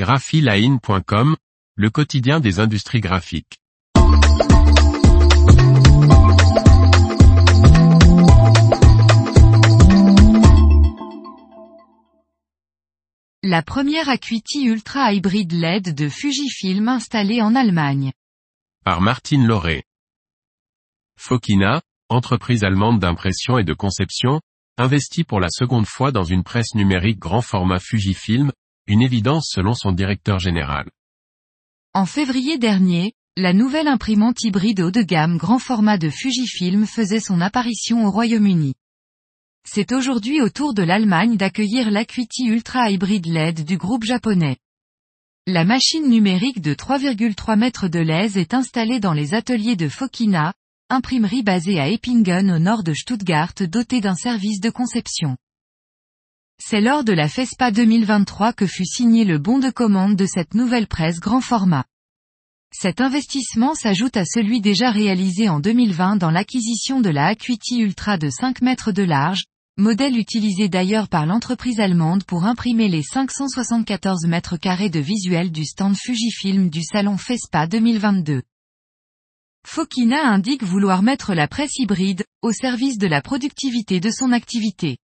[0.00, 1.36] graphiline.com,
[1.76, 3.58] le quotidien des industries graphiques.
[13.42, 18.12] La première Acuity Ultra Hybrid LED de Fujifilm installée en Allemagne.
[18.86, 19.84] Par Martine Lauré.
[21.18, 24.40] Fokina, entreprise allemande d'impression et de conception,
[24.78, 28.50] investit pour la seconde fois dans une presse numérique grand format Fujifilm,
[28.86, 30.90] une évidence selon son directeur général.
[31.94, 37.20] En février dernier, la nouvelle imprimante hybride haut de gamme grand format de Fujifilm faisait
[37.20, 38.74] son apparition au Royaume-Uni.
[39.64, 44.56] C'est aujourd'hui au tour de l'Allemagne d'accueillir l'Acuity Ultra Hybrid LED du groupe japonais.
[45.46, 50.52] La machine numérique de 3,3 mètres de lèse est installée dans les ateliers de Fokina,
[50.88, 55.36] imprimerie basée à Eppingen au nord de Stuttgart dotée d'un service de conception.
[56.62, 60.52] C'est lors de la FESPA 2023 que fut signé le bon de commande de cette
[60.54, 61.86] nouvelle presse grand format.
[62.70, 68.18] Cet investissement s'ajoute à celui déjà réalisé en 2020 dans l'acquisition de la Acuity Ultra
[68.18, 69.44] de 5 mètres de large,
[69.78, 75.64] modèle utilisé d'ailleurs par l'entreprise allemande pour imprimer les 574 mètres carrés de visuel du
[75.64, 78.42] stand Fujifilm du salon FESPA 2022.
[79.66, 84.98] Fokina indique vouloir mettre la presse hybride, au service de la productivité de son activité.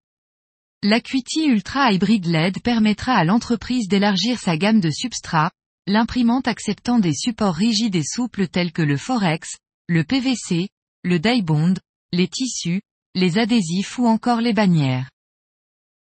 [0.83, 5.51] L'Acuity Ultra Hybrid LED permettra à l'entreprise d'élargir sa gamme de substrats,
[5.87, 9.57] l'imprimante acceptant des supports rigides et souples tels que le Forex,
[9.89, 10.69] le PVC,
[11.03, 11.75] le die bond,
[12.13, 12.83] les tissus,
[13.15, 15.09] les adhésifs ou encore les bannières.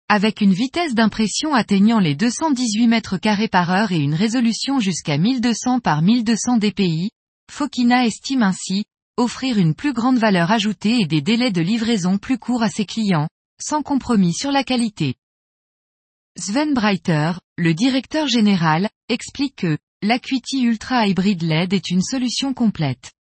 [0.09, 5.19] Avec une vitesse d'impression atteignant les 218 mètres carrés par heure et une résolution jusqu'à
[5.19, 7.11] 1200 par 1200 dpi,
[7.53, 8.85] Fokina estime ainsi,
[9.19, 12.87] offrir une plus grande valeur ajoutée et des délais de livraison plus courts à ses
[12.87, 13.29] clients,
[13.61, 15.15] sans compromis sur la qualité.
[16.39, 23.13] Sven Breiter, le directeur général, explique que, l'Acuity Ultra Hybrid LED est une solution complète.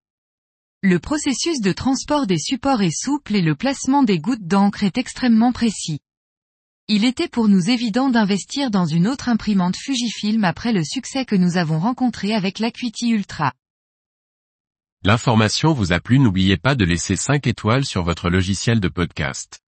[0.82, 4.98] Le processus de transport des supports est souple et le placement des gouttes d'encre est
[4.98, 6.00] extrêmement précis.
[6.88, 11.34] Il était pour nous évident d'investir dans une autre imprimante Fujifilm après le succès que
[11.34, 13.52] nous avons rencontré avec l'Acuity Ultra.
[15.02, 19.60] L'information vous a plu n'oubliez pas de laisser 5 étoiles sur votre logiciel de podcast.